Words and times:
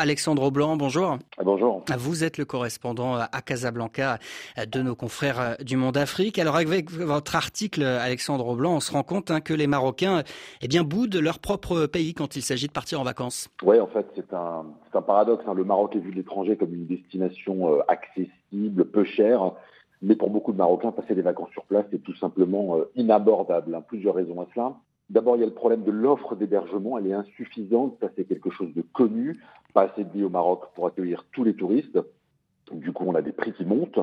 Alexandre 0.00 0.50
Blanc, 0.50 0.78
bonjour. 0.78 1.18
Ah, 1.36 1.42
bonjour. 1.44 1.84
Vous 1.98 2.24
êtes 2.24 2.38
le 2.38 2.46
correspondant 2.46 3.16
à 3.16 3.42
Casablanca 3.42 4.16
de 4.56 4.80
nos 4.80 4.94
confrères 4.94 5.58
du 5.62 5.76
Monde 5.76 5.98
Afrique. 5.98 6.38
Alors 6.38 6.56
avec 6.56 6.90
votre 6.90 7.36
article, 7.36 7.82
Alexandre 7.82 8.56
Blanc, 8.56 8.76
on 8.76 8.80
se 8.80 8.92
rend 8.92 9.02
compte 9.02 9.30
hein, 9.30 9.42
que 9.42 9.52
les 9.52 9.66
Marocains 9.66 10.22
eh 10.62 10.68
bien, 10.68 10.84
boudent 10.84 11.20
leur 11.20 11.38
propre 11.38 11.84
pays 11.84 12.14
quand 12.14 12.34
il 12.34 12.40
s'agit 12.40 12.66
de 12.66 12.72
partir 12.72 12.98
en 12.98 13.04
vacances. 13.04 13.50
Oui, 13.62 13.78
en 13.78 13.88
fait, 13.88 14.06
c'est 14.16 14.32
un, 14.32 14.64
un, 14.94 15.02
paradoxe. 15.02 15.44
Hein. 15.46 15.52
Le 15.52 15.64
Maroc 15.64 15.94
est 15.94 15.98
vu 15.98 16.12
de 16.12 16.16
l'étranger 16.16 16.56
comme 16.56 16.72
une 16.72 16.86
destination 16.86 17.74
euh, 17.74 17.80
accessible, 17.86 18.86
peu 18.86 19.04
chère. 19.04 19.52
Mais 20.00 20.16
pour 20.16 20.30
beaucoup 20.30 20.52
de 20.52 20.56
Marocains, 20.56 20.92
passer 20.92 21.14
des 21.14 21.20
vacances 21.20 21.50
sur 21.50 21.64
place 21.64 21.84
est 21.92 21.98
tout 21.98 22.16
simplement 22.16 22.78
euh, 22.78 22.90
inabordable. 22.96 23.74
Hein. 23.74 23.84
Plusieurs 23.86 24.14
raisons 24.14 24.40
à 24.40 24.46
cela. 24.54 24.72
D'abord, 25.10 25.36
il 25.36 25.40
y 25.40 25.42
a 25.42 25.46
le 25.46 25.52
problème 25.52 25.82
de 25.82 25.90
l'offre 25.90 26.36
d'hébergement. 26.36 26.96
Elle 26.96 27.08
est 27.08 27.12
insuffisante. 27.12 27.96
Ça, 28.00 28.08
c'est 28.16 28.24
quelque 28.24 28.50
chose 28.50 28.72
de 28.74 28.82
connu. 28.82 29.42
Pas 29.74 29.82
assez 29.82 30.04
de 30.04 30.12
lits 30.12 30.22
au 30.22 30.30
Maroc 30.30 30.62
pour 30.74 30.86
accueillir 30.86 31.26
tous 31.32 31.42
les 31.42 31.54
touristes. 31.54 31.98
Du 32.70 32.92
coup, 32.92 33.04
on 33.06 33.16
a 33.16 33.22
des 33.22 33.32
prix 33.32 33.52
qui 33.52 33.64
montent. 33.64 33.98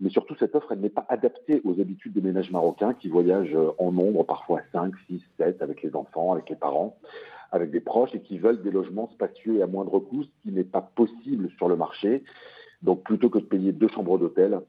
Mais 0.00 0.10
surtout, 0.10 0.34
cette 0.38 0.54
offre, 0.54 0.72
elle 0.72 0.80
n'est 0.80 0.90
pas 0.90 1.06
adaptée 1.08 1.62
aux 1.64 1.80
habitudes 1.80 2.12
des 2.12 2.20
ménages 2.20 2.50
marocains 2.50 2.92
qui 2.92 3.08
voyagent 3.08 3.56
en 3.78 3.92
nombre, 3.92 4.24
parfois 4.24 4.60
5, 4.72 4.92
6, 5.06 5.22
7, 5.38 5.62
avec 5.62 5.82
les 5.82 5.96
enfants, 5.96 6.32
avec 6.32 6.50
les 6.50 6.56
parents, 6.56 6.98
avec 7.50 7.70
des 7.70 7.80
proches, 7.80 8.14
et 8.14 8.20
qui 8.20 8.38
veulent 8.38 8.60
des 8.62 8.70
logements 8.70 9.08
spacieux 9.14 9.56
et 9.56 9.62
à 9.62 9.66
moindre 9.66 10.00
coût, 10.00 10.24
ce 10.24 10.28
qui 10.42 10.52
n'est 10.52 10.64
pas 10.64 10.82
possible 10.82 11.48
sur 11.56 11.68
le 11.68 11.76
marché. 11.76 12.24
Donc, 12.82 13.04
plutôt 13.04 13.30
que 13.30 13.38
de 13.38 13.44
payer 13.44 13.72
deux 13.72 13.88
chambres 13.88 14.18
d'hôtel, 14.18 14.60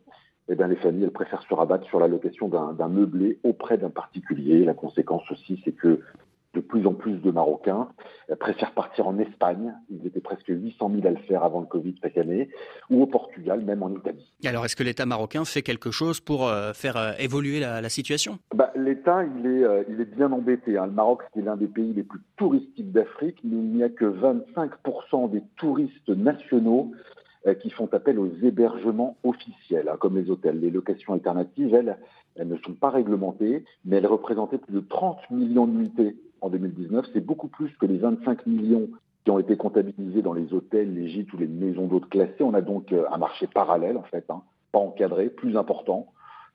eh 0.49 0.55
bien, 0.55 0.67
les 0.67 0.75
familles, 0.75 1.05
elles 1.05 1.11
préfèrent 1.11 1.43
se 1.43 1.53
rabattre 1.53 1.85
sur 1.88 1.99
la 1.99 2.07
location 2.07 2.47
d'un 2.49 2.88
meublé 2.89 3.39
auprès 3.43 3.77
d'un 3.77 3.89
particulier. 3.89 4.66
La 4.66 4.73
conséquence 4.73 5.23
aussi, 5.31 5.61
c'est 5.63 5.71
que 5.71 6.02
de 6.53 6.59
plus 6.59 6.85
en 6.85 6.93
plus 6.93 7.13
de 7.13 7.31
Marocains 7.31 7.88
préfèrent 8.39 8.73
partir 8.73 9.07
en 9.07 9.17
Espagne. 9.17 9.73
Ils 9.89 10.05
étaient 10.05 10.21
presque 10.21 10.47
800 10.49 10.91
000 10.95 11.07
à 11.07 11.09
le 11.09 11.17
faire 11.27 11.43
avant 11.43 11.61
le 11.61 11.66
Covid 11.66 11.95
chaque 12.02 12.17
année, 12.17 12.49
ou 12.89 13.02
au 13.02 13.07
Portugal, 13.07 13.61
même 13.61 13.81
en 13.83 13.89
Italie. 13.89 14.31
Alors, 14.45 14.66
est-ce 14.66 14.75
que 14.75 14.83
l'État 14.83 15.05
marocain 15.05 15.45
fait 15.45 15.61
quelque 15.61 15.91
chose 15.91 16.19
pour 16.19 16.47
euh, 16.47 16.73
faire 16.73 16.97
euh, 16.97 17.13
évoluer 17.17 17.59
la, 17.59 17.89
situation? 17.89 18.38
Bah, 18.53 18.72
L'État, 18.75 19.23
il, 19.23 19.45
est, 19.45 19.63
euh, 19.63 19.83
il 19.89 20.00
est 20.00 20.16
bien 20.16 20.31
embêté. 20.31 20.78
Hein. 20.78 20.85
Le 20.85 20.91
Maroc, 20.91 21.23
c'est 21.33 21.41
l'un 21.41 21.57
des 21.57 21.67
pays 21.67 21.94
les 21.94 22.03
plus 22.03 22.19
touristiques 22.38 22.91
d'Afrique, 22.91 23.39
mais 23.44 23.57
il 23.57 23.75
n'y 23.75 23.83
a 23.83 23.89
que 23.89 24.05
25% 24.05 25.31
des 25.31 25.41
touristes 25.57 26.09
nationaux 26.09 26.91
euh, 26.94 26.97
qui 27.61 27.69
font 27.69 27.89
appel 27.91 28.19
aux 28.19 28.30
hébergements 28.41 29.17
officiels, 29.23 29.89
hein, 29.89 29.97
comme 29.99 30.17
les 30.17 30.30
hôtels. 30.30 30.59
Les 30.59 30.72
locations 30.72 31.13
alternatives, 31.13 31.73
elles, 31.75 31.97
elles 32.35 32.47
ne 32.47 32.58
sont 32.58 32.73
pas 32.73 32.89
réglementées, 32.89 33.66
mais 33.85 33.97
elles 33.97 34.08
représentaient 34.08 34.58
plus 34.58 34.73
de 34.73 34.80
30 34.80 35.30
millions 35.30 35.67
de 35.67 35.73
nuitées 35.73 36.16
en 36.41 36.50
2019. 36.50 37.08
C'est 37.13 37.25
beaucoup 37.25 37.47
plus 37.47 37.69
que 37.77 37.85
les 37.85 37.97
25 37.97 38.45
millions 38.47 38.89
qui 39.23 39.31
ont 39.31 39.39
été 39.39 39.55
comptabilisés 39.55 40.22
dans 40.22 40.33
les 40.33 40.53
hôtels, 40.53 40.94
les 40.94 41.09
gîtes 41.09 41.31
ou 41.33 41.38
les 41.38 41.47
maisons 41.47 41.88
d'hôtes 41.88 42.09
classées. 42.09 42.44
On 42.44 42.53
a 42.53 42.61
donc 42.61 42.91
euh, 42.91 43.05
un 43.11 43.17
marché 43.17 43.47
parallèle, 43.47 43.97
en 43.97 44.03
fait, 44.03 44.25
hein, 44.30 44.41
pas 44.72 44.80
encadré, 44.80 45.30
plus 45.30 45.57
important, 45.57 46.07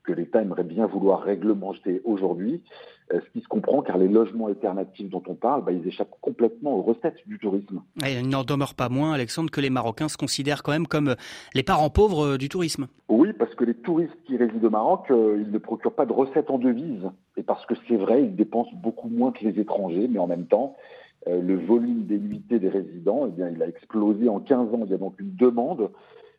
que 0.08 0.14
l'État 0.14 0.40
aimerait 0.40 0.64
bien 0.64 0.86
vouloir 0.86 1.20
réglementer 1.20 2.00
aujourd'hui, 2.04 2.62
euh, 3.12 3.20
ce 3.22 3.30
qui 3.30 3.42
se 3.42 3.48
comprend 3.48 3.82
car 3.82 3.98
les 3.98 4.08
logements 4.08 4.46
alternatifs 4.46 5.10
dont 5.10 5.22
on 5.28 5.34
parle, 5.34 5.62
bah, 5.64 5.72
ils 5.72 5.86
échappent 5.86 6.16
complètement 6.22 6.78
aux 6.78 6.82
recettes 6.82 7.18
du 7.26 7.38
tourisme. 7.38 7.82
il 8.02 8.26
n'en 8.26 8.42
demeure 8.42 8.74
pas 8.74 8.88
moins, 8.88 9.12
Alexandre, 9.12 9.50
que 9.50 9.60
les 9.60 9.68
Marocains 9.68 10.08
se 10.08 10.16
considèrent 10.16 10.62
quand 10.62 10.72
même 10.72 10.86
comme 10.86 11.14
les 11.54 11.62
parents 11.62 11.90
pauvres 11.90 12.24
euh, 12.24 12.38
du 12.38 12.48
tourisme. 12.48 12.86
Oui, 13.10 13.34
parce 13.34 13.54
que 13.54 13.64
les 13.64 13.74
touristes 13.74 14.16
qui 14.26 14.38
résident 14.38 14.68
au 14.68 14.70
Maroc, 14.70 15.10
euh, 15.10 15.42
ils 15.44 15.52
ne 15.52 15.58
procurent 15.58 15.94
pas 15.94 16.06
de 16.06 16.14
recettes 16.14 16.50
en 16.50 16.58
devises. 16.58 17.10
Et 17.36 17.42
parce 17.42 17.66
que 17.66 17.74
c'est 17.86 17.96
vrai, 17.96 18.22
ils 18.22 18.34
dépensent 18.34 18.74
beaucoup 18.76 19.10
moins 19.10 19.30
que 19.32 19.44
les 19.44 19.60
étrangers, 19.60 20.08
mais 20.08 20.18
en 20.18 20.26
même 20.26 20.46
temps, 20.46 20.74
le 21.26 21.56
volume 21.56 22.06
des 22.06 22.16
des 22.58 22.68
résidents, 22.70 23.26
eh 23.26 23.30
bien, 23.30 23.50
il 23.50 23.62
a 23.62 23.68
explosé 23.68 24.30
en 24.30 24.40
15 24.40 24.72
ans. 24.72 24.82
Il 24.86 24.90
y 24.90 24.94
a 24.94 24.98
donc 24.98 25.20
une 25.20 25.34
demande 25.34 25.90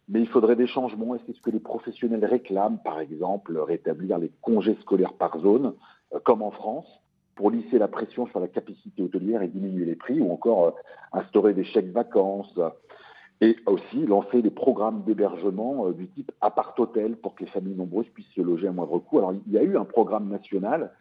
mais 0.10 0.22
il 0.22 0.28
faudrait 0.28 0.56
des 0.56 0.68
changements 0.68 1.16
et 1.16 1.20
c'est 1.26 1.36
ce 1.36 1.42
que 1.42 1.52
les 1.52 1.60
professionnels 1.60 2.26
réclament, 2.26 2.80
par 2.84 3.00
exemple, 3.00 3.58
rétablir 3.60 4.18
les 4.18 4.32
congés 4.42 4.76
scolaires 4.82 5.14
par 5.14 5.40
zone, 5.40 5.74
euh, 6.14 6.20
comme 6.24 6.42
en 6.42 6.52
France, 6.52 6.88
pour 7.36 7.52
lisser 7.52 7.78
la 7.78 7.88
pression 7.88 8.26
sur 8.28 8.40
la 8.40 8.48
capacité 8.48 9.04
hôtelière 9.04 9.44
et 9.44 9.48
diminuer 9.48 9.86
les 9.86 9.96
prix, 9.96 10.20
ou 10.20 10.32
encore 10.32 10.66
euh, 10.66 10.72
instaurer 11.14 11.54
des 11.54 11.64
chèques 11.64 11.92
vacances, 11.92 12.60
et 13.42 13.56
aussi 13.68 14.06
lancer 14.06 14.42
des 14.42 14.50
programmes 14.50 15.04
d'hébergement 15.06 15.88
euh, 15.88 15.94
du 15.94 16.08
type 16.08 16.32
appart-hôtel 16.42 17.16
pour 17.16 17.36
que 17.36 17.46
les 17.46 17.52
familles 17.52 17.76
nombreuses 17.76 18.10
puissent 18.10 18.34
se 18.36 18.42
loger 18.42 18.68
à 18.68 18.72
moindre 18.72 18.98
coût. 18.98 19.20
Alors, 19.20 19.34
il 19.34 19.54
y 19.54 19.60
a 19.60 19.64
eu 19.64 19.78
un 19.78 19.86
programme 19.86 20.28
national 20.28 20.92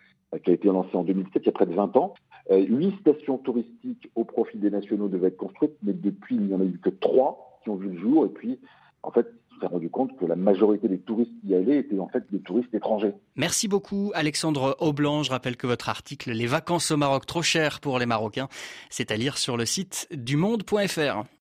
qui 0.44 0.50
a 0.50 0.52
été 0.52 0.68
lancé 0.68 0.94
en 0.94 1.04
2007, 1.04 1.42
il 1.42 1.46
y 1.46 1.48
a 1.48 1.52
près 1.52 1.64
de 1.64 1.72
20 1.72 1.96
ans. 1.96 2.12
Huit 2.50 2.94
stations 3.00 3.38
touristiques 3.38 4.10
au 4.14 4.24
profit 4.24 4.58
des 4.58 4.70
nationaux 4.70 5.08
devaient 5.08 5.28
être 5.28 5.38
construites, 5.38 5.76
mais 5.82 5.94
depuis, 5.94 6.34
il 6.34 6.42
n'y 6.42 6.54
en 6.54 6.60
a 6.60 6.64
eu 6.64 6.78
que 6.78 6.90
trois 6.90 7.58
qui 7.62 7.70
ont 7.70 7.76
vu 7.76 7.88
le 7.88 7.98
jour. 7.98 8.26
Et 8.26 8.28
puis, 8.28 8.60
en 9.02 9.10
fait, 9.10 9.26
on 9.56 9.60
s'est 9.60 9.66
rendu 9.66 9.90
compte 9.90 10.16
que 10.16 10.26
la 10.26 10.36
majorité 10.48 10.88
des 10.88 10.98
touristes 10.98 11.32
qui 11.40 11.48
y 11.48 11.54
allaient 11.54 11.78
étaient 11.78 11.98
en 11.98 12.08
fait 12.08 12.24
des 12.32 12.40
touristes 12.40 12.72
étrangers. 12.74 13.14
Merci 13.36 13.68
beaucoup 13.68 14.10
Alexandre 14.14 14.76
Aublanc. 14.80 15.22
Je 15.22 15.30
rappelle 15.30 15.56
que 15.56 15.66
votre 15.66 15.88
article 15.88 16.30
Les 16.32 16.46
vacances 16.46 16.90
au 16.90 16.96
Maroc 16.96 17.26
trop 17.26 17.42
chères 17.42 17.80
pour 17.80 17.98
les 17.98 18.06
Marocains, 18.06 18.48
c'est 18.88 19.10
à 19.10 19.16
lire 19.16 19.36
sur 19.36 19.56
le 19.56 19.66
site 19.66 20.08
dumonde.fr. 20.12 21.24